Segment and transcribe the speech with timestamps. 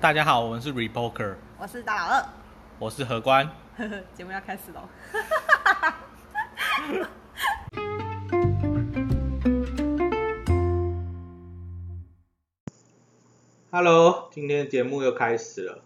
[0.00, 2.24] 大家好，我们是 Repoker，我是大老二，
[2.78, 3.46] 我是何官。
[3.76, 4.88] 呵呵，节目要开始喽。
[13.70, 15.82] Hello，今天节目又开始了。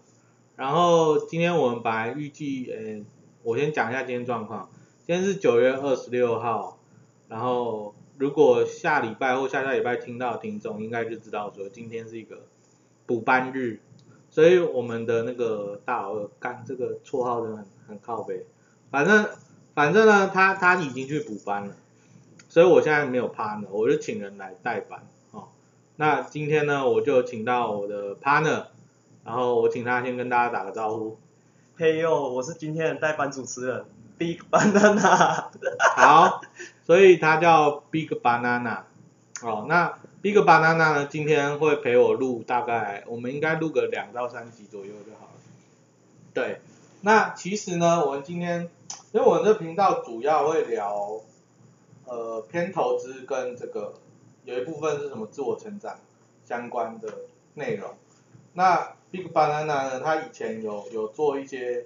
[0.55, 3.03] 然后今天我们本来预计，呃，
[3.43, 4.69] 我先讲一下今天状况。
[5.05, 6.79] 今天是九月二十六号，
[7.27, 12.47] 然后如果下礼拜或下下礼拜听到的听众，应该就知道说今天是一个
[13.05, 13.81] 补班日，
[14.35, 18.45] 所以我们的那个大老二干这个绰号真的很很靠背。
[18.91, 19.29] 反正
[19.73, 21.73] 反正呢，他他已经去补班了，
[22.49, 25.47] 所以我现在没有 partner，我就请人来代班哦。
[25.95, 28.65] 那今天呢，我就请到我的 partner，
[29.23, 31.17] 然后我请他先跟大家打个招呼。
[31.77, 33.85] 嘿呦，我是今天的代班主持人
[34.17, 35.45] Big Banana。
[35.95, 36.41] 好，
[36.83, 38.79] 所以他叫 Big Banana。
[39.41, 45.33] 哦，那 Big Banana 呢，今天会陪我录大概，我们应该录个两到三集左右就好了。
[46.33, 46.61] 对，
[47.01, 48.67] 那其实呢，我们今天，
[49.11, 51.21] 因为我们这频道主要会聊，
[52.05, 53.93] 呃，偏投资跟这个
[54.45, 55.99] 有一部分是什么自我成长
[56.43, 57.07] 相关的
[57.53, 57.91] 内容。
[58.53, 61.85] 那 Big Banana 呢，他以前有有做一些，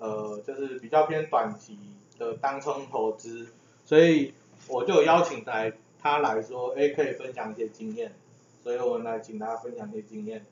[0.00, 1.78] 呃，就是比较偏短期
[2.18, 3.46] 的当冲投资，
[3.84, 4.34] 所以
[4.66, 5.72] 我就邀请来
[6.06, 8.14] 他来说，哎，可以分享一些经验，
[8.62, 10.46] 所以我们来请他分享一些经验。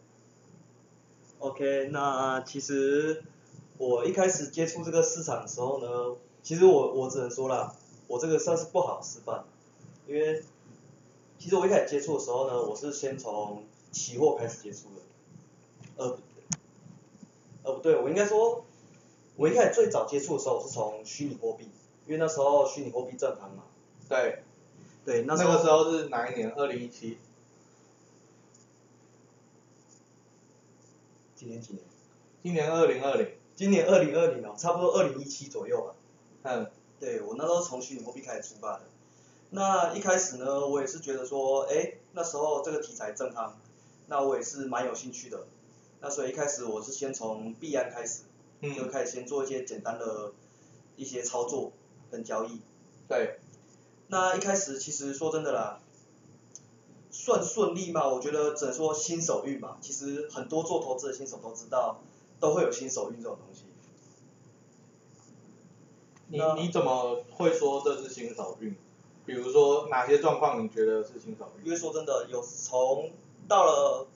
[1.39, 3.23] OK，那其实
[3.79, 7.75] 我一开始接触这个市场的时候呢，其实我我只能说啦，
[8.09, 9.45] 我这个算是不好示范，
[10.07, 10.43] 因为
[11.39, 16.19] 其实我一开始接触的时候呢，我是先从期货开始接触的，呃，
[17.63, 18.65] 呃不对，我应该说，
[19.37, 21.69] 我一开始最早接触的时候，我是从虚拟货币，
[22.07, 23.65] 因为那时候虚拟货币正行嘛，
[24.09, 24.43] 对，
[25.05, 26.53] 对，那那个时候是哪一年？
[26.57, 27.19] 二零一七，
[31.35, 31.85] 今年几年？
[32.43, 33.29] 今年二零二零。
[33.55, 35.95] 今年二零二零哦，差不多二零一七左右吧。
[36.43, 38.85] 嗯，对我那时候从虚拟货币开始出发的。
[39.51, 43.53] 那一开始呢，我也是觉得说，哎，那时候这个题材正夯，
[44.09, 45.47] 那我也是蛮有兴趣的。
[46.01, 48.23] 那所以一开始我是先从币安开始，
[48.61, 50.33] 就嗯，开始先做一些简单的
[50.97, 51.71] 一些操作
[52.11, 52.61] 跟交易。
[53.07, 53.39] 对，
[54.15, 55.81] 那一开始其实说真的啦，
[57.11, 59.77] 算顺利嘛，我觉得只能说新手运嘛。
[59.81, 61.99] 其实很多做投资的新手都知道，
[62.39, 63.65] 都会有新手运这种东西。
[66.29, 68.77] 你你怎么会说这是新手运？
[69.27, 71.67] 比如说哪些状况你觉得是新手运？
[71.67, 73.11] 因为说真的，有从
[73.49, 74.07] 到了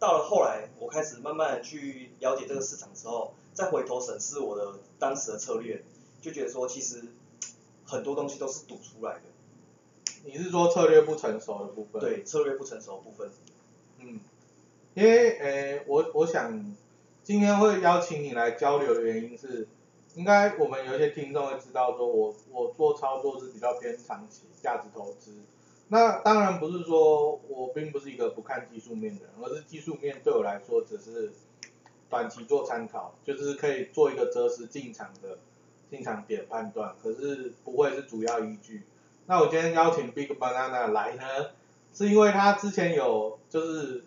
[0.00, 5.84] 到了后来，我开始慢慢去了解这个市场之后，再回头审视我的当时的策略，
[6.20, 7.04] 就觉得说其实
[7.84, 9.22] 很多东西都是赌出来的，
[10.24, 13.30] 你是说策略不成熟的部分？，对策略不成熟的部分。
[14.00, 14.18] 嗯，
[14.94, 16.74] 因为诶，我我想
[17.22, 19.68] 今天会邀请你来交流的原因是，
[20.14, 25.32] 应该我们有一些听众会知道说我我做操作是比较偏长期价值投资。
[25.88, 31.32] 那当然不是说我并不是一个不看技术面的人，而是技术面对我来说只是
[32.08, 35.38] 短期做参考，就是可以做一个择时进场的
[35.90, 38.84] 进场点判断，可是不会是主要依据。
[39.26, 41.22] 那我今天邀请 Big Banana 来呢，
[41.94, 44.04] 是因为他之前有就是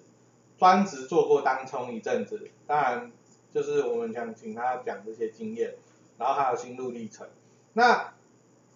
[0.59, 3.11] 专职做过当冲一阵子，当然
[3.51, 5.75] 就是我们想请他讲这些经验，
[6.17, 7.27] 然后还有心路历程。
[7.73, 8.13] 那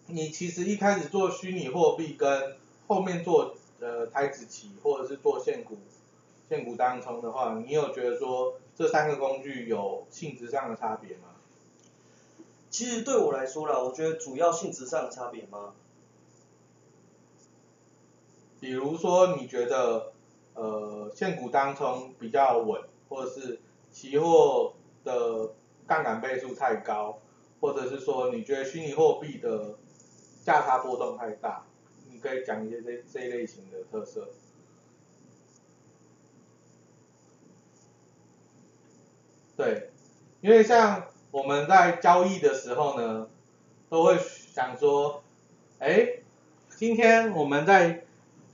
[0.07, 2.55] 你其实一开始做虚拟货币跟
[2.87, 5.77] 后面做呃台子期或者是做现股
[6.49, 11.35] 现股当冲的话，你有觉得说这三个工具有性质上的差别吗？
[12.71, 15.73] 其实对我来说啦，我觉得主要性质上的差别吗？
[18.61, 20.13] 比如说你觉得
[20.53, 23.59] 呃现股当冲比较稳，或者是
[23.91, 25.49] 期货的
[25.87, 27.17] 杠杆倍数太高，
[27.59, 29.77] 或者是说你觉得虚拟货币的
[30.45, 31.65] 价差波动太大，
[32.11, 34.29] 你可以讲一些这这一类型的特色。
[39.57, 39.89] 对，
[40.41, 43.27] 因为像我们在交易的时候呢，
[43.89, 45.23] 都会想说，
[45.79, 46.19] 哎，
[46.69, 48.05] 今天我们在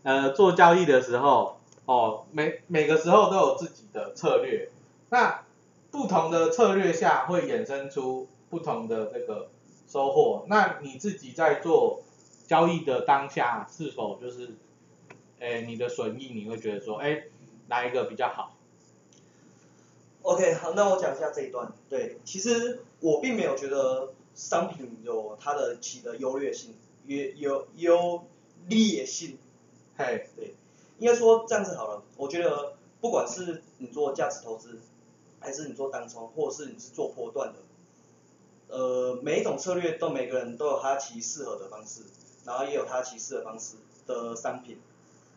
[0.04, 4.70] 呃做交易的时候，哦，每每个时候都有自己的策略，
[5.10, 5.44] 那
[5.92, 9.50] 不同的策略下会衍生出不同的这个
[9.88, 10.46] 收获。
[10.48, 12.04] 那你自己在做
[12.46, 14.56] 交易的当下，是否就是，
[15.40, 17.24] 哎，你的损益你会觉得说，哎，
[17.68, 18.56] 哪一个比较好
[20.22, 21.72] ？OK，好，那我讲一下这一段。
[21.90, 28.28] 对，其实我并没有觉得商品有它的起的优劣性，优优优
[28.68, 29.38] 劣性。
[29.98, 30.56] 嘿，对，
[31.00, 32.04] 应该说这样子好了。
[32.18, 34.80] 我觉得不管是你做价值投资，
[35.40, 37.60] 还是你做单冲，或者是你是做波段的，
[38.68, 42.02] 呃，每一种策略都每个人都有他其适合的方式，
[42.46, 44.80] 然后也有他其适合方式的商品。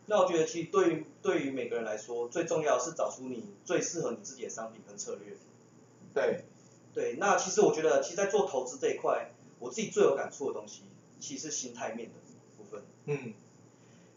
[0.05, 5.37] 那我觉得其实对于对于每个人来说，最重要是找出你最适合你自己的商品跟策略。
[6.13, 6.43] 对，
[6.93, 10.83] 对，那其实我觉得，其实，在做投资这一块，我自己最有感触的东西，
[11.19, 12.15] 其实是心态面的
[12.57, 12.83] 部分。
[13.05, 13.33] 嗯，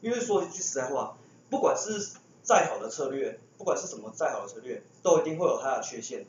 [0.04, 1.16] 因为说一句实在话，
[1.48, 6.26] 不管是再好的策略，不管是什么再好的策略，都一定会有它的缺陷。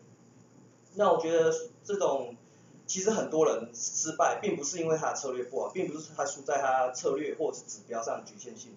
[0.94, 2.38] 那我觉得这种，
[2.88, 8.72] 其实很多人失败，并不是因为他的策略不好，并不是他输在他策略或者是指标上的局限性，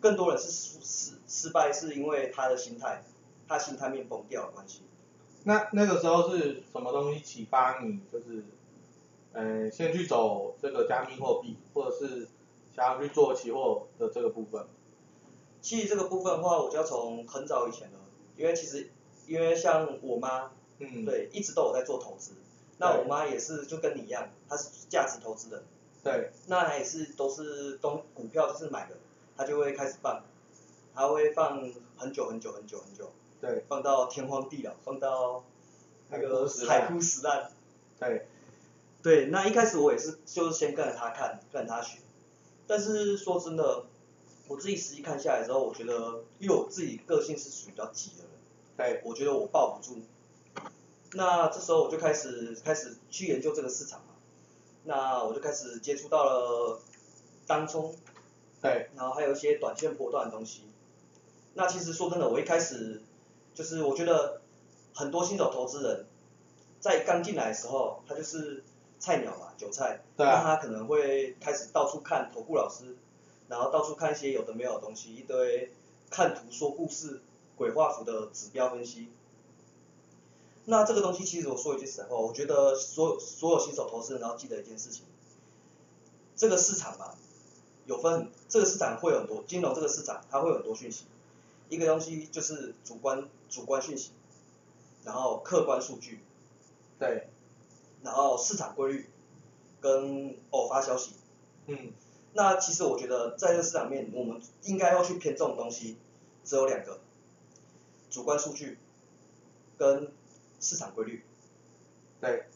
[0.00, 3.04] 更多人是失失失败是因为他的心态，
[3.46, 4.80] 他心态面崩掉的关系。
[5.44, 8.42] 那那个时候是什么东西启发你，就是，
[9.32, 12.28] 呃，先去走这个加密货币，或者是
[12.78, 14.64] 想要去做期货的这个部分？
[15.60, 17.98] 其实这个部分的话，我就要从很早以前了，
[18.36, 18.88] 因为其实
[19.26, 22.34] 因为像我妈，嗯，对，一直都有在做投资。
[22.78, 25.64] 那我妈也是就跟你一样，她是价值投资人。
[26.04, 28.94] 对，那她也是都是东股票就是买的，
[29.36, 30.22] 她就会开始放，
[30.94, 33.10] 她会放很久很久很久很久，
[33.40, 35.42] 对，放到天荒地老，放到
[36.10, 37.50] 那个海海枯石烂。
[37.98, 38.28] 对，
[39.02, 41.98] 对，那一开始我也是就是先跟着她看，跟着她学，
[42.68, 43.86] 但是说真的，
[44.46, 48.32] 我自己实际看下来之后，我觉得因为我自己个性是属于比较急的人。
[48.76, 50.00] 对，我觉得我抱不住。
[51.14, 54.14] 那这时候我就开始开始去研究这个市场嘛，
[54.84, 56.80] 那我就开始接触到了
[57.46, 57.94] 当冲，
[58.60, 60.64] 对，然后还有一些短线波段的东西。
[61.54, 63.02] 那其实说真的，我一开始
[63.54, 64.42] 就是我觉得
[64.94, 66.06] 很多新手投资人
[66.78, 68.62] 在刚进来的时候，他就是
[68.98, 70.42] 菜鸟嘛，韭菜，对啊。
[70.42, 72.96] 那他可能会开始到处看投顾老师，
[73.48, 75.72] 然后到处看一些有的没有的东西，一堆
[76.10, 77.20] 看图说故事、
[77.56, 79.08] 鬼画符的指标分析。
[80.64, 85.04] 那这个东西其实我说一句实话，我觉得所有所有新手投资人，然后记得一件事情，
[86.36, 87.14] 这个市场嘛，
[87.86, 91.04] 有分，这个市场会有很多金融这个市场它会有很多讯息，
[91.70, 94.10] 一个东西就是主观主观讯息，
[95.04, 96.20] 然后客观数据，
[96.98, 97.30] 对，
[98.02, 99.10] 然后市场规律
[99.80, 101.14] 跟偶发消息。
[101.66, 101.92] 嗯，
[102.32, 105.96] 那其实我觉得在这个市场面，我们应该要去偏重的东西
[106.44, 107.00] 只有两个，
[108.10, 108.78] 主观数据
[109.76, 110.10] 跟
[110.60, 111.24] 市场规律。
[112.20, 112.46] 对，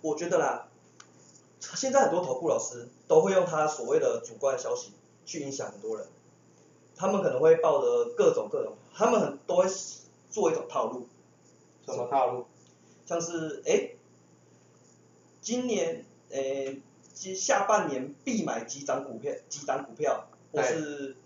[0.00, 0.68] 我觉得啦，
[1.60, 4.92] 现在很多投顾老师都会用他所谓的主观消息
[5.24, 6.06] 去影响很多人，
[6.94, 9.64] 他们可能会抱着各种各种，他们很都会
[10.30, 11.08] 做一种套路，
[11.86, 12.46] 什么套路？
[13.06, 13.96] 像是诶，
[15.44, 16.80] 今年诶，
[17.12, 21.16] 今下半年必买几张股票，几张股票，或是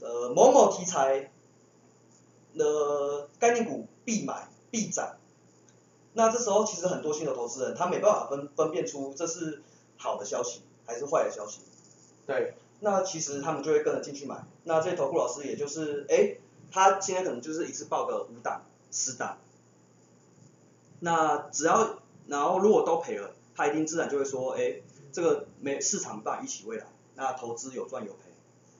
[0.00, 1.30] 呃某某题材
[2.54, 5.16] 的概念股必买必涨。
[6.14, 9.62] 那这时候其实很多新手投资人他没办法分分辨出这是
[9.96, 11.60] 好的消息还是坏的消息。
[12.26, 14.44] 对，那其实他们就会跟着进去买。
[14.64, 16.40] 那这些投顾老师也就是，诶，
[16.72, 19.38] 他今天可能就是一次报个五档、十档，
[21.00, 24.82] 那只要然后如果都赔了，他一定自然就会说，诶，
[25.12, 28.30] 这个没市场没办法预期未来，那投资有赚有赔，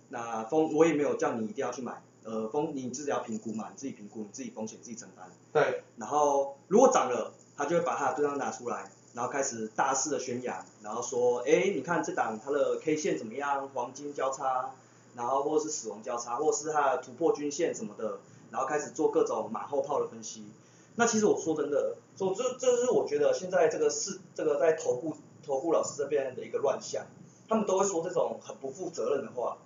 [0.09, 5.31] 那风我也没有叫你一定要去买，呃风你自己要评估嘛，你自己评估，你自己风险自己承担。
[5.53, 14.71] 对，然后如果涨了，他就会把他的对账拿出来，然后开始大肆的宣扬，然后说，哎，你看这档它的 K 线怎么样，黄金交叉，
[15.15, 18.21] 然后或者是死亡交叉，或者是它的突破均线什么的，
[18.51, 20.47] 然后开始做各种马后炮的分析。
[20.97, 27.07] 那其实我说真的，说这这是我觉得现在这个是这个在投顾投顾老师这边的一个乱象，
[27.49, 29.59] 他们都会说这种很不负责任的话。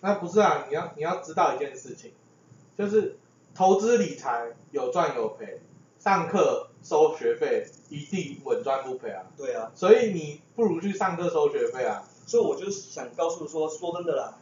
[0.00, 2.12] 那不是啊，你要你要知道一件事情，
[2.76, 3.18] 就是
[3.54, 5.60] 投资理财有赚有赔，
[5.98, 9.24] 上课收学费一定稳赚不赔啊。
[9.36, 12.06] 对啊，所以你不如去上课收学费啊。
[12.26, 14.38] 所以我就想告诉说，说真的啦，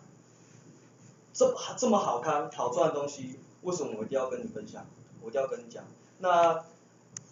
[1.32, 4.84] 这么这么好看好赚的东西，为什么我一定要跟你分享？
[5.24, 5.82] 我一定要跟你讲。
[6.18, 6.64] 那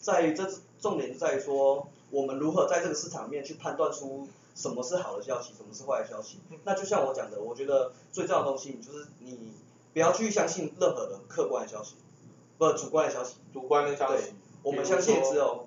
[0.00, 6.38] 在于这重点在于说，我们如何在这个市场面去判断出什么是好的消息，什么是坏的消息。
[6.64, 9.52] 那就像我讲的，我觉得最重要的东西就是你
[9.92, 11.94] 不要去相信任何的客观的消息，
[12.58, 13.36] 不主观的消息。
[13.52, 14.32] 主观的消息对，
[14.62, 15.66] 我们相信只有，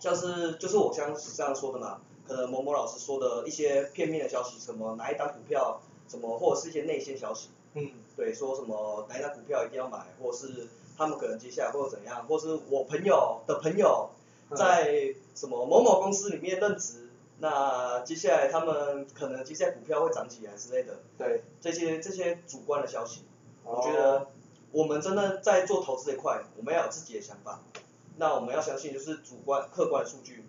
[0.00, 14.10] 像是就是我像这样说的嘛，可能某某老师说的一些片面的消息，什么哪一档股票，什么或者是一些内线消息，嗯，对，说什么哪一档股票一定要买，或者是他们可能接下来会怎样，或是我朋友的朋友
[14.50, 23.22] 嗯在什么某某公司里面任职，那接下来他们可能接下来股票会涨起来之类的，对，这些这些主观的消息，
[23.64, 24.26] 我觉哦得
[24.72, 27.60] 我们真的在做投资这一块，我们要有自己的想法。
[28.18, 30.42] 那我们要相信就是主观客观的数据。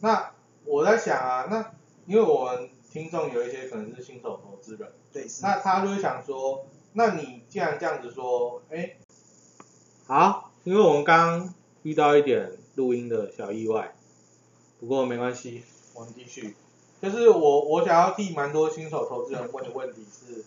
[0.00, 0.32] 那
[0.64, 1.72] 我在想啊，那
[2.06, 5.42] 因为我们听众有一些可能是新手投资人，对，是。
[5.42, 8.96] 那他就会想说，那你既然这样子说，哎，
[10.08, 13.94] 好，因为我们刚遇到一点录音的小意外，
[14.80, 15.62] 不过没关系，
[15.92, 16.56] 我们继续。
[17.02, 20.42] 就是我我想要替蛮多新手投资人问的问题是，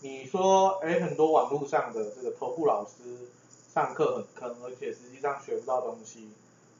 [0.00, 3.28] 你说，哎，很多网络上的这个投顾老师
[3.70, 6.30] 上课很坑，而且实际上学不到东西。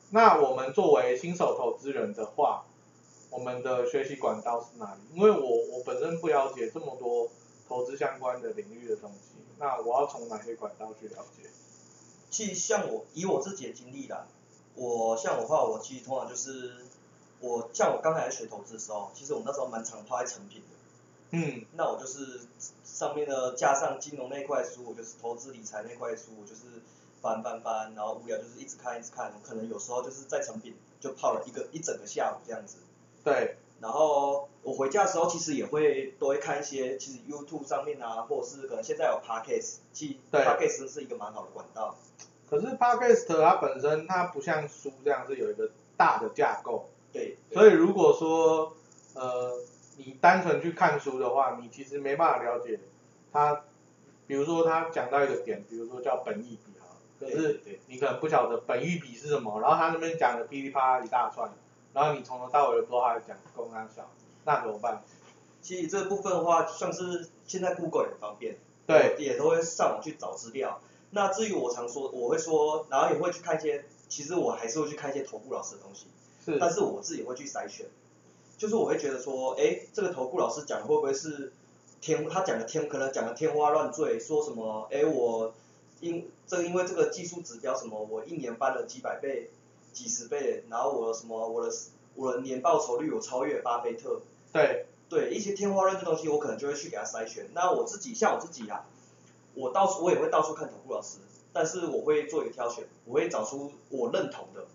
[0.09, 2.65] 那我们作为新手投资人的话，
[3.29, 5.01] 我们的学习管道是哪里？
[5.13, 7.29] 因为我我本身不了解这么多
[7.69, 11.51] 投资相关的领域的东西，那我要从哪些管道去了解？
[12.31, 14.27] 其实像我以我自己的经历啦，
[14.75, 16.85] 我像我的话，我其实通常就是
[17.41, 20.67] 我像我刚开始学投资的时候，其实我那时候蛮常泡在成品的。
[21.31, 21.65] 嗯。
[21.73, 22.41] 那我就是
[22.85, 26.83] 上面的加上金融那块书，我就是投资理财那块书，我就是。
[27.23, 32.77] 翻翻翻，然后无聊就是一直看一直看，可能有时候就是在成品就泡了一个一整个下午这样子。
[33.25, 33.57] 对。
[33.81, 41.95] 然后我回家的时候其实也会都会看一些，其实 YouTube 上面啊，或者是可能现在有 Podcast，其实 Podcast 是一个蛮好的管道。
[42.49, 46.89] 可是 Podcast 它本身它不像书这样是有一个大的架构。
[47.13, 47.37] 对。
[47.53, 48.73] 所以如果说
[49.15, 49.53] 呃
[49.97, 52.79] 你单纯去看书的话，你其实没办法了解
[53.33, 53.63] 它，
[54.27, 56.87] 比如说他讲到一个点，比如说叫本意比啊。
[57.19, 61.51] 可是你可能不晓得本意比是什么，然后他那边讲的噼里啪啦一大串，
[61.97, 64.07] 然后你从头到尾都不知道他讲公安小，
[64.45, 65.03] 那怎么办？
[65.63, 70.79] 其实这部分的话，像是现在 Google 也方便，对，也都会上网去找资料。
[71.13, 76.09] 那至于我常说，我会说，然后也会去看一些，其实我还是会去看一些头部老师的东西，
[76.45, 77.87] 是，但是我自己会去筛选，
[78.59, 81.51] 就是我会觉得说，哎，这个头部老师讲会不会是
[82.03, 85.55] 天，他讲的天，可能讲的天花乱坠，说什么，哎我。
[85.99, 89.49] 因这因为这个技术指标什么，我一年翻了几百倍、
[89.97, 91.73] 几十倍，然后我什么我的
[92.15, 94.21] 我的年报酬率有超越巴菲特。
[94.53, 94.85] 对。
[95.09, 97.49] 对一些天花乱坠东西，我可能就会去给他筛选。
[97.55, 98.85] 那我自己像我自己啊，
[99.55, 101.19] 我到处我也会到处看投顾老师，
[101.53, 104.67] 但是我会做一个挑选，我会找出我认同的，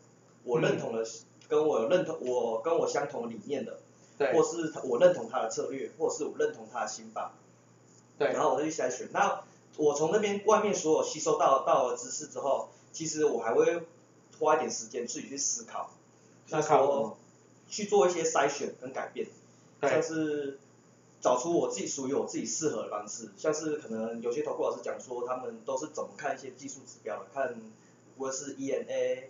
[0.46, 1.06] 我认同的
[1.50, 3.80] 跟我认同我跟我相同理念的，
[4.18, 4.32] 对。
[4.32, 7.34] 或是我认同他的策略，或是我认同他的心法。
[8.18, 8.32] 对。
[8.32, 9.10] 然后我再去筛选。
[9.12, 9.44] 那
[9.76, 13.84] 我从那边外面所有吸收到到的知识之后，其实我还会
[14.42, 15.92] 花一点时间自己去思考，
[16.48, 17.18] 思考。
[17.70, 19.26] 去做一些筛选跟改变，
[19.82, 20.60] 像是
[21.22, 27.56] 找出我自己属于我自己适合的方式，像是可能有些投顾老师讲说他们都是怎么看一些技术指标的，看
[28.18, 29.28] 无论是 ENA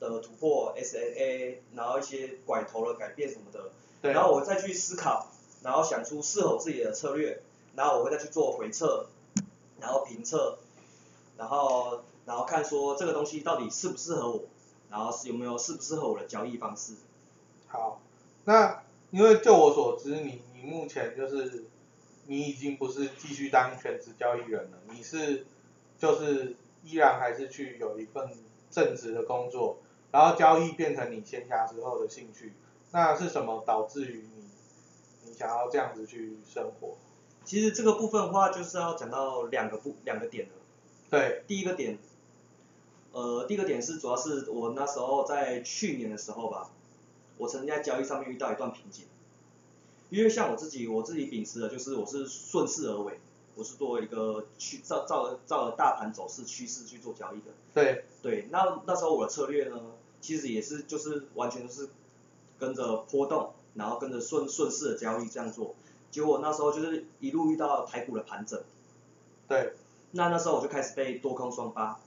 [0.00, 3.70] 的突破，SNA，然后一些拐头的改变什么的，
[4.12, 5.28] 然后我再去思考，
[5.62, 7.40] 然后想出适合自己的策略，
[7.76, 9.06] 然后我会再去做回测。
[9.80, 10.56] 然后评测，
[11.36, 14.44] 然后然后看说这个东西到底适不适合我，
[14.94, 16.92] 然后是有没有适不适合我的交易方式。
[17.66, 18.00] 好，
[18.44, 21.64] 那因为就我所知，你你目前就是
[22.28, 25.46] 你已经不是继续当全职交易人了，你是
[25.98, 28.30] 就是依然还是去有一份
[28.70, 29.78] 正职的工作，
[30.12, 32.52] 然后交易变成你闲暇之后的兴趣，
[32.92, 34.48] 那是什么导致于你
[35.24, 36.96] 你想要这样子去生活？
[37.44, 40.52] 其实这个部分的话，就是要讲到两个部两个点的。
[41.10, 41.42] 对。
[41.48, 41.98] 第一个点，
[43.14, 46.68] 呃，第一个点是主要是我那时候在去年的时候吧，
[47.38, 49.06] 我曾经在交易上面遇到一段瓶颈。
[50.10, 53.20] 因为像我自己，我自己秉持的就是我是顺势而为，
[53.54, 57.46] 我是作为一个去照照照着大盘走势趋势去做交易的。
[57.72, 58.04] 对。
[58.20, 59.78] 对，那那时候我的策略呢，
[60.20, 61.90] 其实也是就是完全都是
[62.58, 65.74] 跟着波动，然后跟着顺顺势的交易这样做。
[66.10, 68.62] 结果那时候就是一路遇到台股的盘整，
[69.46, 69.74] 对，
[70.12, 72.00] 那那时候我就开始被多空双八，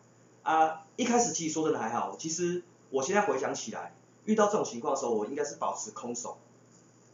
[0.47, 6.37] 啊，一开始其实说真的还好，其实我现在回想起来，遇到这种情况的时候，我应该是保持空手，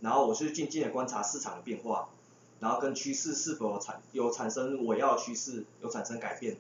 [0.02, 2.10] 然后我去静静的观察市场的变化，
[2.60, 6.58] 然后跟趋势是否产有产生我要的趋势有产生改变，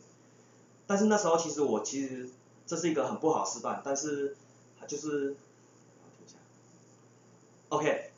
[0.88, 2.32] 但是那时候其实我其实
[2.66, 4.36] 这是一个很不好示范，但是
[4.88, 5.36] 就是
[7.70, 8.10] ，OK。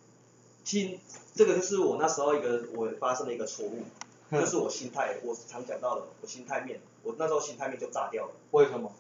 [0.63, 0.97] 亲，
[1.35, 3.83] 这个就是我那时候一个我发生的一个错误，
[4.31, 8.33] 就是我心态，我常讲到的，我心态面，我那时候心态面就炸掉了。
[8.51, 8.91] 为什么？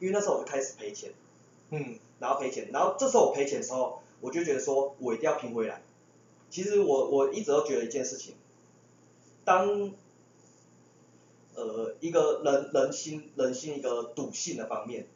[0.00, 1.12] 因为那时候我就开始赔钱，
[1.70, 5.82] 嗯，然后赔钱，然后这时候我赔钱的时候，我就觉得说我一定要拼回来。
[6.50, 8.34] 其实我我一直都觉得一件事情，
[9.44, 9.92] 当，
[11.54, 15.06] 呃，一个人人心人心一个赌性的方面，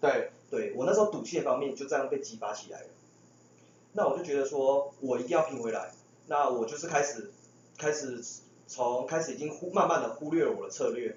[0.00, 2.86] 对，对我那时候赌性的方面就这样被激发起来了。
[3.92, 5.92] 那我就觉得说，我一定要拼回来。
[6.26, 7.30] 那我就是开始，
[7.78, 8.22] 开始
[8.66, 11.16] 从开始已经忽慢慢的忽略了我的策略，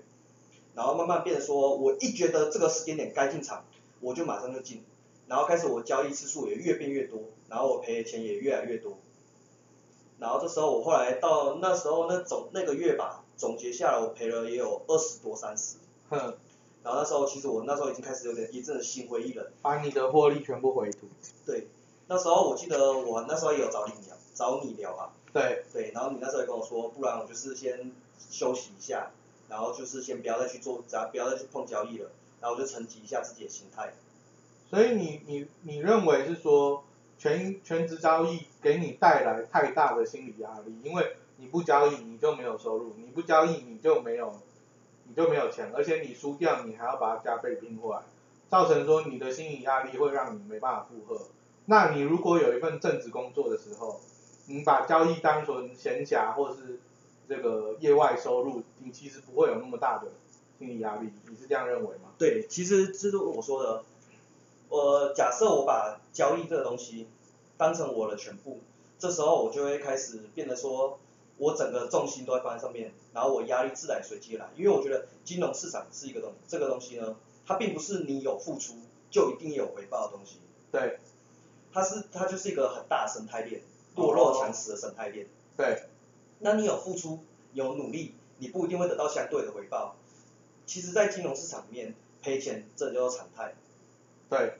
[0.75, 3.65] 然后慢慢变得说，我一觉得这个时间点该进场，
[3.99, 4.83] 我就马上就进，
[5.27, 8.97] 然后开始我交易次数也越变越多，然后我赔的钱也越来越多。
[10.19, 15.77] 然后这时候我后来到那时候那总那个月吧，总结下来我赔了也有二十多三十。
[16.09, 16.17] 哼，
[16.83, 19.47] 然后那时候其实我那时候已经开始有点一阵的心灰意冷。
[19.61, 21.07] 把你的获利全部回吐。
[21.45, 21.67] 对，
[22.07, 25.13] 那时候我记得我那时候也有找你聊，找你聊啊。
[25.31, 27.91] 对，对，然后你那时候也跟我说，不然我就是先
[28.29, 29.11] 休息一下，
[29.49, 33.93] 然后就是先不要再去做，不要再去碰交易了，然后就沉积一下自己的心态。
[34.69, 36.83] 所以你你你认为是说
[37.17, 44.33] 全全职交易给你带来太大的心理压力，因为你不交易你就没有收入，你不交易你就没有
[45.07, 48.03] 你就没有钱，而且你输掉你还要把它加倍拼回来，
[48.49, 51.27] 造成说你的心理压力会让你没办法负荷。
[51.65, 53.99] 那你如果有一份正职工作的时候，
[54.45, 56.79] 你把交易当成闲暇或是
[57.29, 60.09] 这个业外收入，你其实不会有那么大的
[60.57, 62.09] 心理压力，你是这样认为吗？
[62.17, 63.83] 对，其实这是我说的，
[64.67, 67.07] 我假设我把交易这个东西
[67.55, 68.59] 当成我的全部，
[68.97, 70.97] 这时候我就会开始变得说，
[71.37, 78.73] 我整个重心都在放在上面，然后我压力自然随即来，因为我觉得金融市场是一个东，这个东西呢，它并不是你有付出
[79.11, 80.39] 就一定有回报的东西，
[80.71, 80.97] 对，
[81.71, 83.61] 它是它就是一个很大的生态链。
[83.95, 85.27] 弱肉强食的生态链。
[85.57, 85.83] 对，
[86.39, 89.95] 那你有付出，有努力，你不一定会得到相对的回报。
[90.65, 93.55] 其实，在金融市场里面，赔钱这就是常态。
[94.29, 94.53] 对。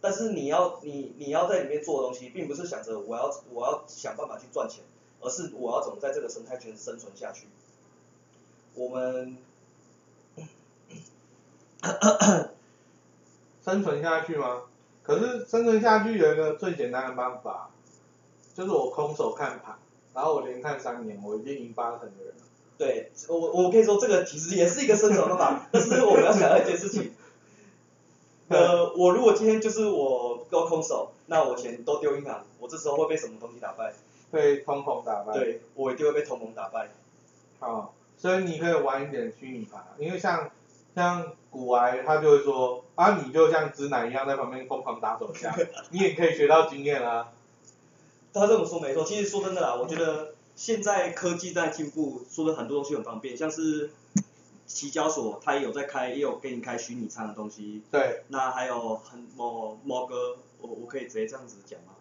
[0.00, 4.84] 但是你要你你要在里面做的东西，并不是想着我要我要想办法去赚钱，
[5.20, 7.46] 而是我要怎么在这个生态圈生存下去。
[8.74, 9.38] 我们
[13.64, 14.64] 生存下去吗？
[15.02, 17.70] 可是生存下去有一个最简单的办法。
[18.52, 19.78] 就是我空手看盘，
[20.14, 22.42] 然后我连看三年，我已经赢八成的人了。
[22.78, 27.12] 对，我我可以说这个其实也是一个生存方法，但是我们要想到一件事情，
[28.48, 33.92] 呃， 我如果今天就是我够空手，那我钱都丢银行，我这时候会被什么东西打败？
[34.30, 35.32] 被通膨打败。
[35.34, 36.90] 对，我一定会被通膨打败。
[37.60, 40.50] 好，所以你可以玩一点虚拟盘，因为像
[40.96, 45.52] 像古玩他就会说，啊，你就像直男一样在旁边疯狂打手枪，
[45.90, 47.28] 你也可以学到经验啊。
[48.34, 53.90] 他这么说没错，其实说真的啦，我觉得现在科技在进步，说的很多东西很方便，像是
[54.66, 57.82] 期交所，它也有在开，也有给你开虚拟仓的东西。
[57.92, 58.24] 对。
[58.28, 61.94] 那还有很某某个，我我可以直接这样子讲吗？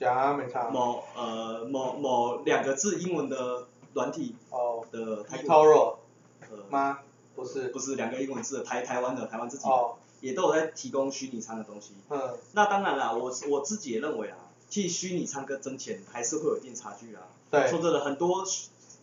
[0.00, 0.68] 讲啊，没差。
[0.70, 4.34] 某呃某某两个字英文的软体。
[4.50, 4.84] 哦。
[4.90, 5.24] 的。
[5.26, 5.96] eToro。
[6.50, 6.58] 呃。
[6.70, 6.98] 吗？
[7.36, 7.68] 不是。
[7.68, 9.68] 不是两个英文字的台台湾的台湾自己。
[9.68, 9.94] 哦。
[10.20, 11.94] 也都有在提供虚拟仓的东西。
[12.08, 12.36] 嗯。
[12.52, 14.38] 那当然啦，我我自己也认为啊。
[14.70, 17.22] 替虚拟唱歌挣钱还是会有一定差距啊。
[17.50, 17.68] 对。
[17.68, 18.44] 说真的，很多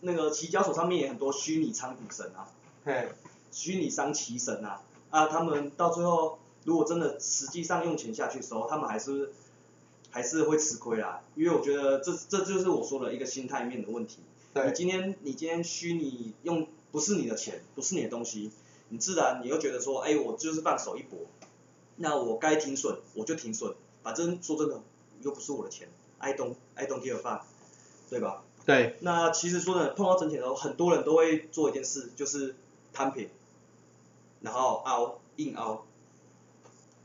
[0.00, 2.48] 那个期交所上面也很多虚拟仓股神啊。
[2.84, 3.08] 嘿。
[3.50, 9.32] 虚拟商奇神啊，啊，他们到最后如果真的实际上用钱下去的时候，他们还是
[10.10, 11.22] 还是会吃亏啦。
[11.34, 14.18] 因为我觉得这这就是我说的一个心态面的问题。
[14.52, 14.66] 对。
[14.66, 18.50] 你今天你今天虚拟用不是你的钱，不是你的东西，
[18.90, 21.18] 你自然你又觉得说，哎，我就是放手一搏，
[21.96, 24.80] 那我该停损我就停损，反正说真的。
[25.22, 27.42] 又不是我的钱，I don't I don't give a fuck，
[28.08, 28.42] 对吧？
[28.64, 28.96] 对。
[29.00, 32.54] 那其实说呢，碰到整钱的时候，很多人都会做一件事，就是
[32.92, 33.28] 摊平，
[34.40, 35.84] 然后凹硬凹。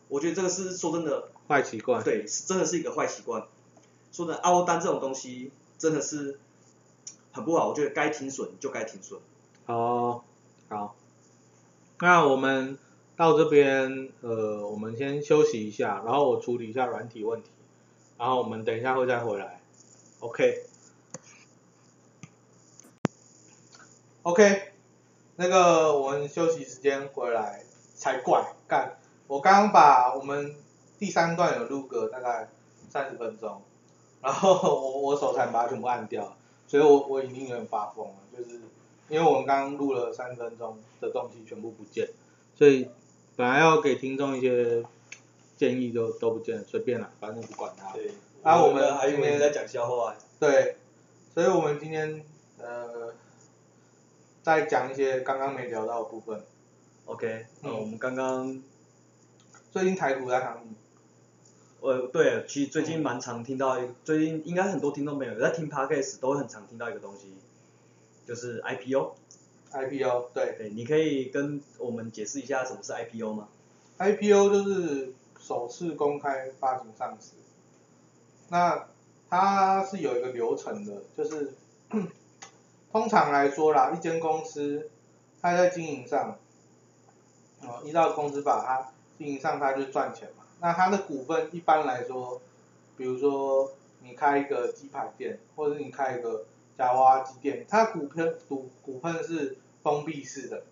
[0.07, 1.29] 我觉得这个是说真的。
[1.47, 2.03] 坏习惯。
[2.03, 3.47] 对，是真的是一个坏习惯。
[4.11, 6.39] 说的凹单这种东西，真的是
[7.31, 7.69] 很不好。
[7.69, 9.19] 我觉得该停损就该停损。
[9.65, 10.23] 哦，
[10.69, 10.95] 好。
[11.99, 12.77] 那我们。
[13.17, 17.49] 到这边，呃，我们先休息一下，然后我处理一下软体问题，
[18.21, 19.59] 然后我们等一下会再回来
[20.19, 20.63] ，OK。
[24.21, 24.73] OK，
[25.37, 27.63] 那个我们休息时间回来
[27.95, 30.55] 才怪，干，我刚刚把我们
[30.99, 32.47] 第三段有录个大概
[32.91, 33.59] 三十分钟，
[34.21, 38.61] 然后我我手残把它全部按掉，所以我我已经有点发疯了，就是
[39.09, 42.07] 因为我们刚刚录了三分钟的东西全部不见，
[42.55, 42.87] 所以。
[43.37, 44.83] 本来要给听众一些
[45.61, 47.93] 建议，就都不见，随便了，反正不管他。
[47.93, 48.09] 对。
[48.41, 50.15] 啊，我们还有没有在讲笑话。
[50.39, 50.77] 对。
[51.35, 52.25] 所以我们今天
[52.57, 53.13] 呃，
[54.41, 56.41] 再讲一些刚刚没聊到的部分。
[57.05, 57.45] OK。
[57.61, 57.79] 嗯。
[57.79, 58.59] 我们刚刚
[59.71, 60.75] 最近台股在行情。
[61.81, 67.35] 呃，对，其实最近蛮常听到，最近应该很多听众朋友在听 Podcast 都很常听到一个东西，
[68.25, 69.13] 就是 IPO。
[69.71, 73.47] IPO 对对，你可以跟我们解释一下什么是 IPO 吗
[73.99, 77.31] ？IPO 就是首次公开发行上市，
[78.49, 78.87] 那
[79.29, 81.53] 它是有一个流程的，就是
[82.91, 84.89] 通常来说啦，一间公司
[85.41, 86.37] 它在经营上，
[87.61, 90.45] 哦，依照公司法，它经营上它就赚钱嘛。
[90.59, 92.39] 那它的股份一般来说，
[92.95, 93.71] 比如说
[94.03, 96.45] 你开一个鸡排店，或者你开一个
[96.77, 100.63] 夹娃娃机店，它股份股股份是封闭式的，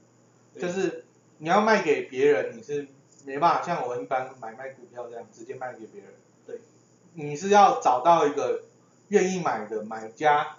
[0.60, 1.06] 就是
[1.40, 2.88] 你要卖给别人，你是
[3.26, 6.12] 没办法像我们一般买卖股票这样直接卖给别人。
[6.46, 6.60] 对，
[7.14, 8.64] 你是要找到一个
[9.10, 10.58] 愿意买的买家，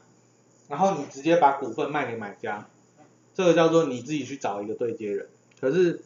[0.69, 2.69] 然后你直接把股份卖给买家，
[3.35, 5.29] 这个叫做你自己去找一个对接人。
[5.61, 6.03] 可是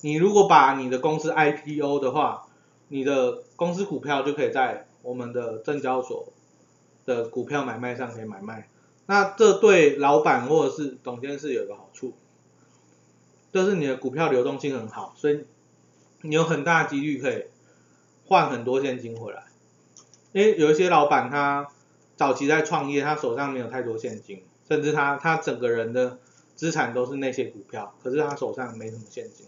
[0.00, 2.46] 你如果把你的公司 IPO 的话，
[2.88, 6.32] 你的公司股票就可以在我们的证交所
[7.04, 8.68] 的股票买卖上可以买卖。
[9.06, 12.14] 那这对老板或者是董监事有一个好处，
[13.54, 15.44] 就是你的股票流动性很好，所以
[16.22, 17.44] 你有很大的几率可以
[18.26, 19.44] 换很多现金回来。
[20.32, 21.68] 因为有一些老板他
[22.16, 26.18] 早期在创业，他手上没有太多现金，甚至他他整个人的
[26.56, 29.46] 资产都是那些股票，可是他手上没什么现金。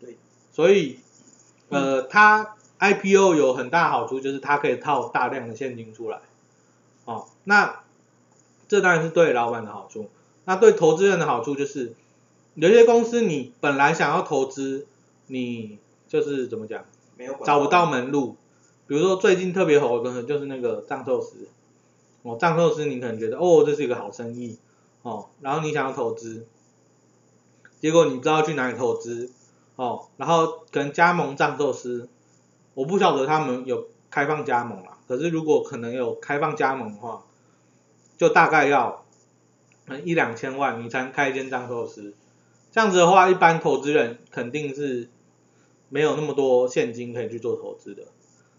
[0.00, 0.16] 对，
[0.50, 0.98] 所以
[1.68, 6.22] 呃，他 IPO 有很大好处，就是它可以套大量的现金出来。
[7.04, 7.84] 哦，那
[8.66, 10.10] 这当然是对老板的好处。
[10.44, 11.94] 那对投资人的好处就是，
[12.56, 14.86] 有些公司你本来想要投资，
[15.26, 16.84] 你就是怎么讲，
[17.16, 18.36] 没有找不到门路。
[18.86, 21.48] 比如说最近特别火的就是那个藏寿司，
[22.22, 24.58] 哦，藏寿司你可能觉得哦这是一个好生意，
[25.02, 26.46] 哦，然后你想要投资，
[27.78, 29.30] 结果你不知道去哪里投资，
[29.74, 32.08] 哦，然后可能加盟藏寿司，
[32.74, 37.24] 我不晓得他们有开放加盟啦，可是如果可能有开放加盟的话，
[38.16, 39.04] 就大概要
[39.88, 42.14] 嗯一两千万你才能开一间藏寿司，
[42.76, 45.08] 这样子的话，一般投资人肯定是
[45.88, 48.02] 没有那么多现金可以去做投资的。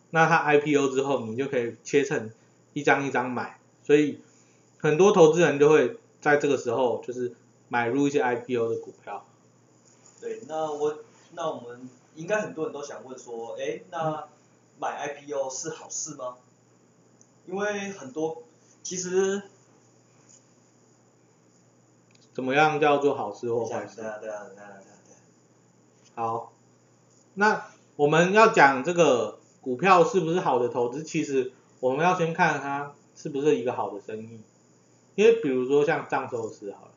[0.10, 2.32] 那它 IPO 之后，你就可以切成
[2.74, 4.18] 一张一张买，所以
[4.80, 7.36] 很多投资人就会在这个时候就是
[7.70, 9.24] 买入一些 IPO 的股票。
[10.20, 10.98] 对，那我
[11.36, 14.28] 那我们应该很多人都想问说，哎，那
[14.80, 16.38] 买 IPO 是好事吗？
[17.46, 18.42] 因为很多
[18.82, 19.44] 其实
[22.38, 23.96] 怎么样叫做好事或坏事？
[23.96, 26.54] 对啊对啊对啊对啊对啊，好，
[27.34, 34.40] 那我们要讲这个股票是不是好的投资，其实我们要先看它是不是一个好的生意。
[35.16, 36.92] 因为比如说像藏寿司好了，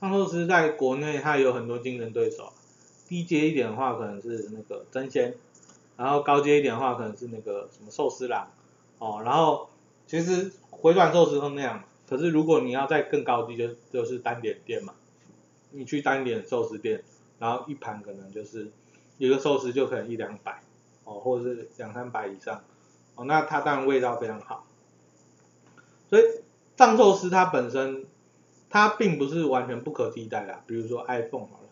[0.00, 2.50] 藏寿司在国内它有很多竞争对手，
[3.06, 5.34] 低阶一点的话可能是那个真鲜，
[5.98, 8.48] 然后高阶一点的话可能是那个什么寿司郎，
[9.00, 9.68] 哦，然后
[10.06, 14.94] 其实回转寿司都那样，可是如果你要再更高级就就是单点店嘛，
[15.72, 17.02] 你去单点寿司店，
[17.38, 18.70] 然后一盘可能就是
[19.18, 20.62] 一个寿司就可能一两百，
[21.04, 22.62] 哦，或者是两三百以上，
[23.14, 24.64] 哦，那它当然味道非常好。
[26.08, 26.22] 所以
[26.76, 28.06] 藏寿司它本身
[28.70, 31.68] 它并不是完全不可替代的，比如说 iPhone 好了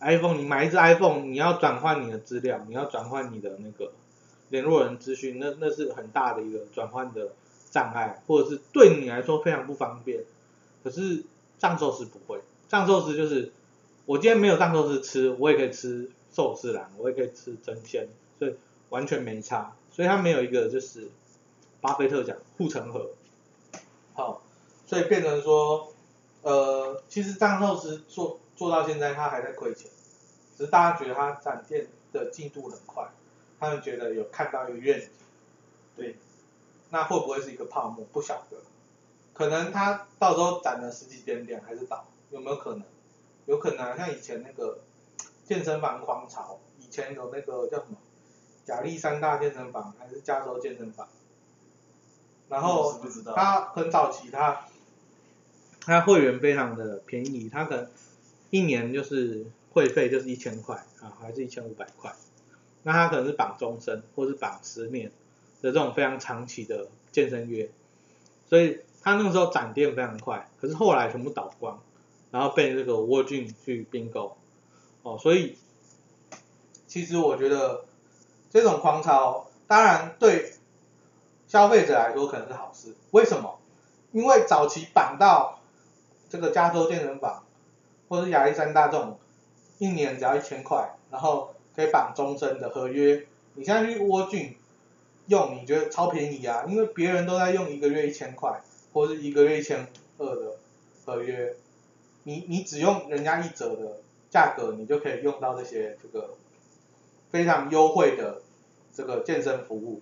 [0.00, 3.92] ，iPhone 你买一只 iPhone，你要转换你的资料，你要转换你的那个
[4.50, 7.32] 联络人资讯，那那是很大的一个转换的
[7.76, 10.24] 障碍，或者是对你来说非常不方便。
[10.82, 11.24] 可是
[11.58, 13.52] 藏寿司不会，藏寿司就是
[14.06, 18.08] 我今天没有藏寿司吃，我也可以吃寿司郎，我也可以吃真鲜，
[18.38, 18.54] 所以
[18.88, 19.76] 完全没差。
[19.90, 21.10] 所以它没有一个就是
[21.82, 23.10] 巴菲特讲护城河，
[24.14, 24.42] 好，
[24.86, 25.92] 所以变成说，
[26.40, 29.90] 呃，其实藏寿司做做到现在，它还在亏钱，
[30.56, 33.06] 只是大家觉得它展店的进度很快，
[33.60, 35.08] 他们觉得有看到一个愿景，
[35.94, 36.16] 对，
[36.96, 38.06] 那会不会是一个泡沫？
[38.10, 38.56] 不晓得，
[39.34, 42.82] 可能它到时候涨了十几点点还是倒，有没有可能？
[43.44, 44.78] 有可能啊，像以前那个
[45.44, 47.98] 健身房狂潮，以前有那个叫什么
[48.68, 51.06] 亚历山大健身房还是加州健身房，
[52.48, 54.64] 然后是不知道，他很早期他
[55.82, 57.90] 他会员非常的便宜，他可能
[58.48, 62.14] 一年就是会费就是一千块啊，还是一千五百块，
[62.84, 65.12] 那他可能是绑终身或是绑十年
[65.66, 67.68] 的这种非常长期的健身约，
[68.48, 71.80] 所以他那个时候涨电非常快，可是后来全部倒光，
[72.30, 74.36] 然后被这个沃郡去并购，
[75.02, 75.58] 哦，所以
[76.86, 77.84] 其实我觉得
[78.48, 80.52] 这种狂潮，当然对
[81.48, 83.58] 消费者来说可能是好事，为什么？
[84.12, 85.58] 因为早期绑到
[86.28, 87.42] 这个加州健身房
[88.08, 89.18] 或是亚历山大这种，
[89.78, 94.56] 一年只要一千块，然后可以绑终身的合约，你现在去沃郡
[95.26, 96.64] 用，你觉得超便宜啊？
[96.68, 98.62] 因为别人都在用一个月一千块，
[98.92, 99.86] 或是一个月一千
[100.18, 100.56] 二的
[101.04, 101.56] 合约，
[102.24, 106.36] 你你只用人家一折的价格，你就可以用到这些这个
[107.30, 108.42] 非常优惠的
[108.94, 110.00] 这个健身服务，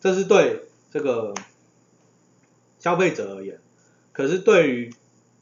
[0.00, 1.34] 这是对这个
[2.78, 3.58] 消费者而言。
[4.12, 4.94] 可是对于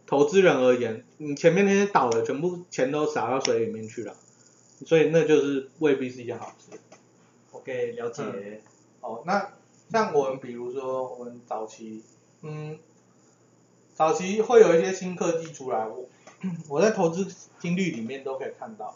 [0.06, 4.16] 投资人而言，你前面那些倒的，全部钱都洒到水里面去了，
[4.86, 6.78] 所以那就是未必是一件好事。
[7.52, 8.62] OK，了解。
[9.04, 9.52] 哦，那
[9.90, 12.02] 像我们比如说我们早期，
[12.40, 12.78] 嗯，
[13.94, 16.06] 早期会有一些新科技出来，我
[16.70, 17.26] 我在投资
[17.60, 18.94] 金率里面都可以看到，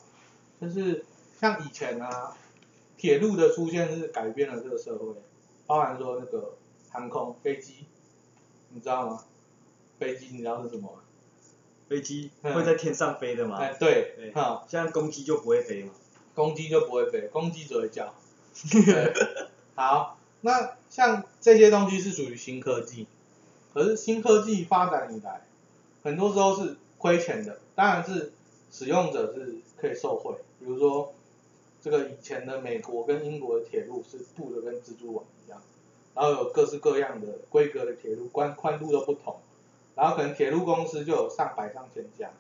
[0.59, 1.05] 就是
[1.39, 2.35] 像以前啊，
[2.97, 5.15] 铁路的出现是改变了这个社会，
[5.67, 6.57] 包含说那个
[6.91, 7.85] 航空飞机，
[8.71, 9.25] 你知道吗？
[9.99, 11.03] 飞机你知道是什么吗？
[11.87, 13.59] 飞机嗯会在天上飞的嘛？
[13.59, 15.93] 哎，对对，哈、像公鸡就不会飞嘛。
[16.35, 18.15] 公鸡就不会飞，公鸡只会叫。
[19.79, 23.07] 好，那像这些东西是属于新科技，
[23.73, 25.47] 可是新科技发展以来，
[26.03, 28.33] 很多时候是亏钱的，当然是
[28.73, 30.35] 使用者是可以受惠。
[30.59, 31.15] 比如说，
[31.81, 35.63] 这个以前的美国跟英国的铁路是布的跟蜘蛛网一样，
[36.17, 39.37] 然后有各式各样的规格的铁路，宽宽度都不同，
[39.95, 42.33] 然后可能铁路公司就有上百上千家，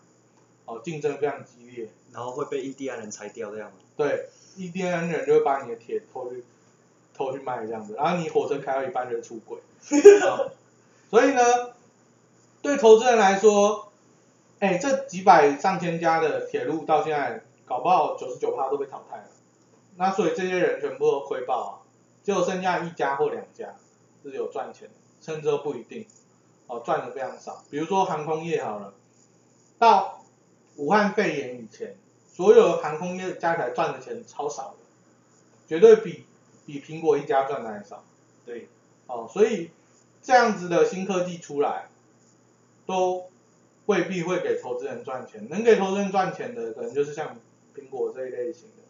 [0.64, 1.88] 哦，竞争非常激烈。
[2.12, 3.70] 然后会被印第安人拆掉这样？
[3.96, 6.42] 对，印第安人就会把你的铁拖去
[7.18, 9.58] 偷去卖这样子，然后你火车开到一半就出轨。
[10.22, 10.52] 哦
[11.10, 11.42] 所以呢，
[12.62, 13.90] 对投资人来说，
[14.60, 19.24] 哎，这几百上千家的铁路到现在搞不好九十九趴都被淘汰了，
[19.96, 21.72] 那所以这些人全部都亏爆啊，
[22.22, 23.74] 只有剩下一家或两家
[24.22, 26.06] 是有赚钱的，甚至都不一定，
[26.66, 27.64] 哦，赚的非常少。
[27.70, 28.92] 比如说航空业好了，
[29.78, 30.22] 到
[30.76, 34.84] 武汉肺炎以前，所有航空业加起来赚的钱超少的，
[35.66, 36.26] 绝对比
[36.68, 38.04] 比苹果一家赚的还少。
[38.44, 38.68] 对，
[39.06, 39.70] 哦，所以
[40.20, 41.88] 这样子的新科技出来，
[42.84, 43.24] 都
[43.86, 45.48] 未必会给投资人赚钱。
[45.48, 47.38] 能给投资人赚钱的，可能就是像
[47.74, 48.82] 苹果这一类型的。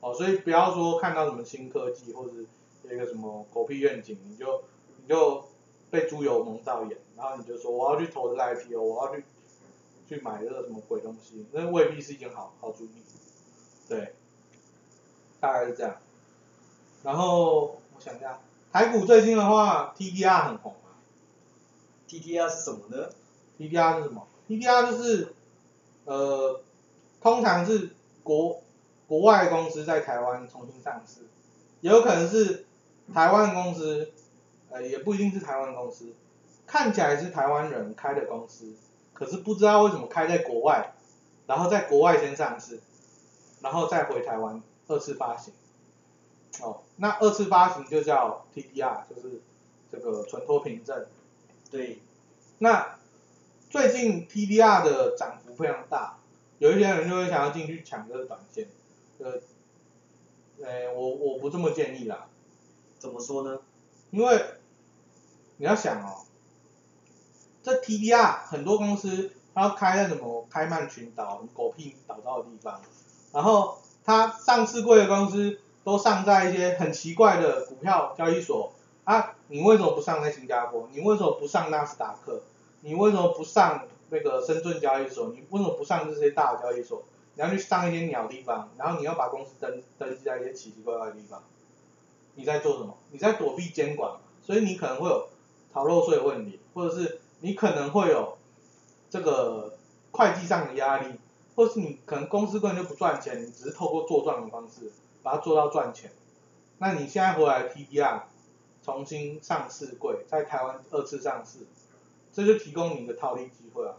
[0.00, 2.32] 哦，所以不要说看到什么新科技或者
[2.82, 4.62] 有一个什么狗屁愿景，你就
[5.00, 5.46] 你就
[5.90, 9.24] 被猪油蒙到眼，然后你就说我要去投这个 IPO，我要去
[10.06, 12.90] 去买这个什么鬼东西，那未必是一件好好主意。
[13.88, 14.12] 对，
[15.40, 15.96] 大概是这样。
[17.04, 18.40] 然后我想一下，
[18.72, 20.96] 台股最近的话，TDR 很红啊。
[22.08, 23.10] ，TDR 是什么呢
[23.58, 25.34] ？TDR 是什么？TDR 就是
[26.06, 26.60] 呃，
[27.20, 27.90] 通常是
[28.22, 28.62] 国
[29.06, 31.20] 国外公司在台湾重新上市，
[31.82, 32.64] 也有可能是
[33.12, 34.10] 台湾公司，
[34.70, 36.14] 呃，也不一定是台湾公司，
[36.66, 38.72] 看起来是台湾人开的公司，
[39.12, 40.94] 可是不知道为什么开在国外，
[41.46, 42.80] 然后在国外先上市，
[43.60, 45.52] 然后再回台湾二次发行。
[46.60, 49.42] 哦，那二次发行就叫 TDR，就是
[49.90, 51.06] 这个存托凭证。
[51.70, 51.98] 对，
[52.58, 52.96] 那
[53.70, 56.18] 最近 TDR 的涨幅非常大，
[56.58, 58.68] 有一些人就会想要进去抢这个短线，
[59.18, 59.40] 呃，
[60.62, 62.26] 呃，我我不这么建议啦，
[62.98, 63.58] 怎么说呢？
[64.10, 64.44] 因为
[65.56, 66.24] 你要想哦，
[67.64, 72.80] 这 TDR 很多公司它要开在什么开曼群岛、狗屁岛岛的地方，
[73.32, 78.72] 然后它上市贵的公司都上在一些很奇怪的股票交易所
[79.04, 80.88] 啊，你为什么不上在新加坡？
[80.92, 82.42] 你为什么不上纳斯达克？
[82.80, 85.28] 你为什么不上那个深圳交易所？
[85.28, 87.02] 你为什么不上这些大的交易所？
[87.34, 91.42] 你要去上一些鸟地方，然后你要把公司登登记在一些奇奇怪怪的地方，
[92.34, 92.96] 你在做什么？
[93.10, 95.28] 你在躲避监管，所以你可能会有
[95.72, 98.38] 逃漏税的问题，或者是你可能会有
[99.10, 99.76] 这个
[100.12, 101.18] 会计上的压力，
[101.56, 104.92] 或是你可能公司根本就不赚钱，你只是透过做账的方式
[105.24, 106.12] 把它做到赚钱。
[106.78, 108.20] 那你现在回来 TDR
[108.84, 111.66] 重新上市柜，在台湾二次上市，
[112.32, 113.96] 这就提供你的套利机会啊。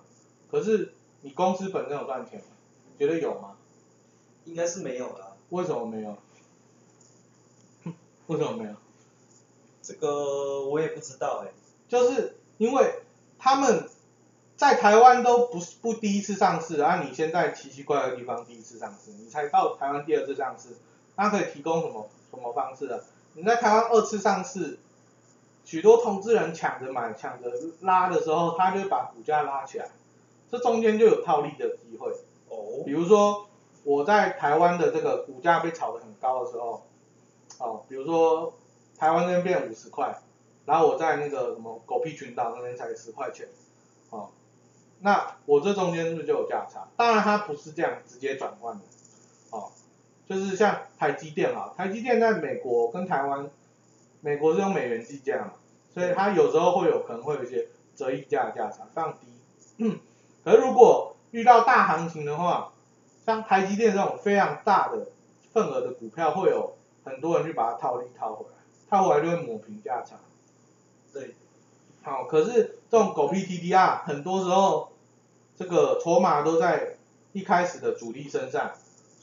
[0.50, 2.46] 可是你公司本身有赚钱吗？
[2.98, 3.58] 觉得有吗？
[4.46, 5.36] 应该是没有啦。
[5.50, 6.16] 为什么没有？
[8.28, 8.76] 为什么没有？
[9.82, 11.52] 这个我也不知道哎、
[11.88, 13.02] 就是因为
[13.38, 13.88] 他们
[14.56, 20.70] 在台湾都不是不第一次上市，然后你现在奇奇怪怪的地方第一次上市，你才到台湾第二次上市，
[21.16, 23.00] 它可以提供什么什么方式啊？
[23.34, 24.80] 你在台湾二次上市，
[25.64, 27.52] 许多投资人抢着买、抢着
[27.82, 29.90] 拉的时候，他就会把股价拉起来，
[30.50, 32.12] 这中间就有套利的机会。
[32.48, 33.48] 哦比，如说
[33.84, 36.86] 我在台湾的这个股价被炒得很高的时候，
[37.60, 38.54] 哦，比如说
[38.98, 40.18] 台湾那边变五十块，
[40.66, 43.48] 然后我在那个什么狗屁群岛那边才十块钱，
[44.12, 44.30] 哦，
[45.02, 46.88] 那我这中间是不是就有价差？
[46.96, 48.84] 当然它不是这样直接转换的，
[49.52, 49.72] 哦，
[50.28, 53.50] 就是像台积电啊，台积电在美国跟台湾，
[54.22, 55.54] 美国是用美元计价嘛，
[55.94, 60.00] 所以它有时候会有可能会有一些折溢价的价差，非常低。
[60.44, 62.72] 可是如果遇到大行情的话，
[63.26, 65.08] 像台积电这种非常大的
[65.52, 68.58] 份额的股票，会有很多人去把它套利套回来，
[68.90, 70.16] 套回来就会抹平价差。
[71.14, 71.36] 对，
[72.04, 74.92] 好，可是这种狗屁 TDR 很多时候
[75.58, 76.96] 这个筹码都在
[77.32, 78.72] 一开始的主力身上，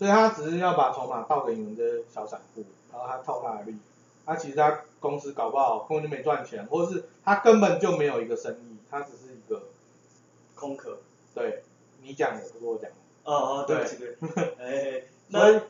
[0.02, 3.78] 所以他只是要把筹码倒给你们这些小散户，然后他套他的利。
[4.26, 9.68] 他其实他公司搞不好根本就没赚钱，或者是他根本就没有一个生意，他只是一个
[10.56, 10.98] 空壳。
[11.32, 11.62] 对
[12.02, 12.96] 你讲的，不是我讲的。
[13.22, 14.40] 哦哦，对不起对不起。
[14.58, 15.62] 哎， 那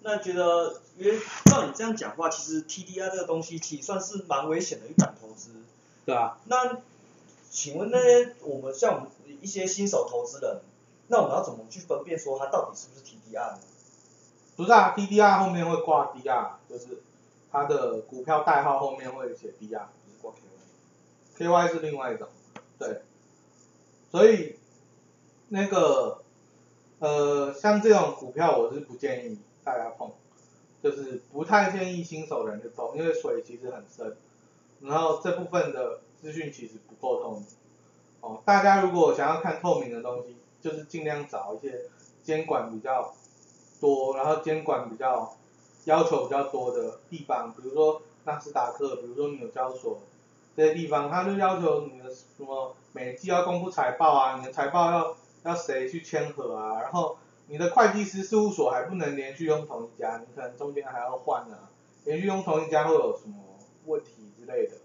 [0.00, 5.50] 那觉得，因为照你这样讲话，其实 TDR 这个东西其实算是蛮危险的一档投资。
[6.04, 6.78] 对啊，那
[7.48, 9.08] 请问那些我们像我们
[9.40, 10.60] 一些新手投资人，
[11.10, 13.58] 那我们要怎么去分辨说它到底是不是 TDR 呢？
[14.56, 17.02] 不是啊，TDR 后面会挂 DR，就是
[17.50, 19.86] 它的股票代号后面会写 DR。
[20.04, 21.66] 不是挂 KY。
[21.66, 22.28] KY 是另外一种，
[22.78, 23.02] 对，
[24.10, 24.56] 所以
[25.48, 26.22] 那个
[27.00, 30.12] 呃，像这种股票我是不建议大家碰，
[30.82, 34.16] 就是不太建议新手人去碰，因为水其实很深，
[34.80, 37.46] 然后这部分的资讯其实不够透明。
[38.20, 41.86] 哦，大家如果想要看透明的东西，就是尽量找一些
[42.22, 43.14] 监管比较
[43.80, 45.34] 多，然后监管比较
[45.84, 50.00] 要求比较多的地方，比如说纳斯达克，比如说纽交所，
[50.56, 61.70] 这些地方，他就要求你的什么每季要公布财报啊，你的财报要要谁去签合啊，然后你的会计师事务所还不能连续用同一家，你可能中间还要换啊，
[62.04, 63.36] 连续用同一家会有什么
[63.86, 64.76] 问题之类的，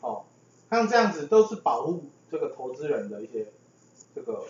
[0.00, 0.24] 哦，
[0.68, 3.46] 像这样子都是保护这个投资人的一些
[4.14, 4.44] 这个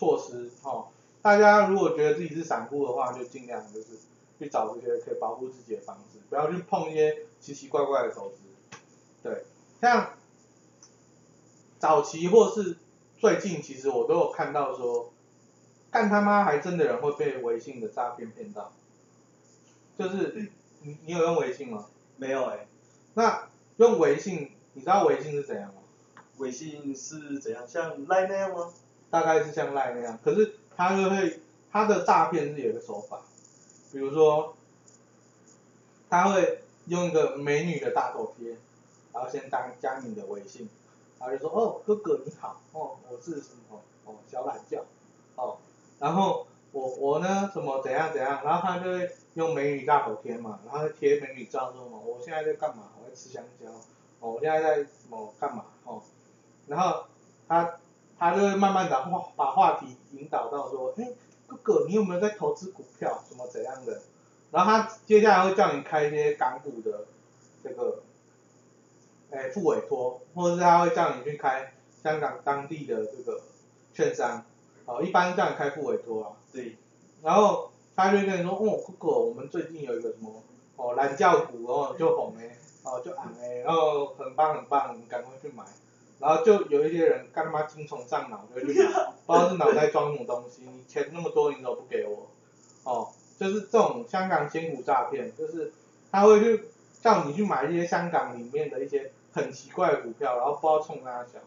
[0.00, 0.88] 措施，哦，
[1.20, 3.98] 大家如果觉得自己是散户的话，就尽量就是
[4.38, 8.36] 去找这些可以保护自己的方式，不要去碰一些奇奇怪怪的投资，
[9.22, 9.44] 对。
[9.78, 10.14] 像
[11.78, 12.78] 早期或是
[13.18, 15.12] 最近，其实我都有看到说，
[15.90, 18.72] 干他妈还真的人会被微信的诈骗骗到，
[19.98, 21.88] 就是你你有用微信吗？
[22.16, 22.66] 没有哎、
[23.12, 25.82] 那用微信，你知道微信是怎样吗？
[26.38, 27.68] 微信是怎样？
[27.68, 28.72] 像 Line 那样吗？
[29.10, 31.40] 大概是像赖那样，可是他就会
[31.72, 33.20] 他的诈骗是有一个手法，
[33.92, 34.54] 比如说
[36.08, 38.56] 他会用一个美女的大头贴，
[39.12, 40.68] 然后先当加你的微信，
[41.18, 44.84] 然后就说哦哥哥你好，哦我是什么哦小懒觉，
[45.36, 45.58] 哦。
[45.98, 53.68] 然后我我呢什么怎样怎样，然后他就会用美女大头贴嘛，然后贴美女照说嘛我现在在干嘛，我在吃香蕉，
[54.20, 55.64] 哦我现在在什么干嘛？
[55.84, 56.00] 哦，
[56.66, 57.04] 然后
[57.46, 57.78] 他
[58.20, 61.08] 他就会慢慢的话把话题引导到说，哎，
[61.46, 64.02] 哥哥，你有没有在投资股票，什么怎样的？
[64.50, 67.06] 然后他接下来会叫你开一些港股的
[67.64, 68.02] 这个，
[69.30, 73.40] 哎，副委托，或者是他会叫你去开香港当地的这个
[73.94, 74.44] 券商，
[74.84, 76.32] 哦，一般叫你开副委托啊。
[76.52, 76.76] 对，
[77.22, 80.42] 然后他就会跟你说，哦，哥哥，我们最近有一个什么，
[80.76, 85.64] 哦，蓝教股，哦，就红哎，哦，就昂哎，然后很棒很棒，你赶快去买。
[86.20, 88.66] 然后就有一些人干他妈精虫上脑，就是，
[89.26, 92.28] 不知道是脑袋装什么东西，你钱那么多，你怎么不给我？
[92.84, 95.72] 哦，就是这种香港千股诈骗，就是
[96.12, 96.64] 他会去
[97.00, 101.38] 叫你去买一些香港里面的一些很奇怪的股票，然后不知道冲哪小，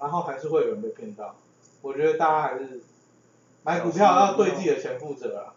[0.00, 1.34] 然后还是会有人被骗到。
[1.82, 2.80] 我觉得大家还是
[3.62, 5.54] 买股票要对自己的钱负责啊，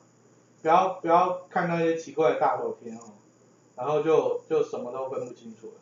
[0.62, 3.00] 不要不要看那些奇怪的大头贴哦，
[3.76, 5.74] 然后就就什么都分不清楚了。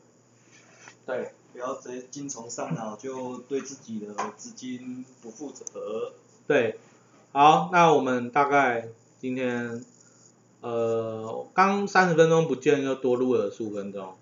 [1.06, 6.12] 对，不要直接精虫上脑，就对自己的资金不负责。
[6.46, 6.78] 对，
[7.32, 9.82] 好，那我们大概今天
[10.60, 14.16] 呃刚三十分钟不见，又多录了十五分钟，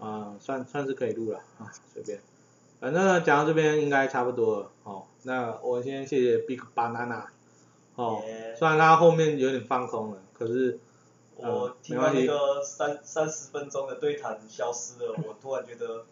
[0.00, 2.20] 啊、算算是可以录了啊，随便，
[2.80, 7.26] 反正呢讲到这边应该差不多了，哦，那我先谢谢 Big Banana，
[7.94, 10.80] 哦 Yeah 虽然他后面有点放空了，可是
[11.36, 16.04] 我嗯听完那个三三十分钟的对谈消失了，我突然觉得，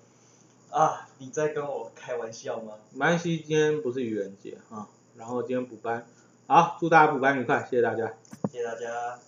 [0.71, 2.75] 啊，你在跟我开玩笑吗？
[2.93, 6.07] 没关系，今天不是愚人节啊，然后今天补班，
[6.47, 8.15] 好，祝大家补班愉快，谢谢大家。
[8.51, 9.19] 谢谢大家。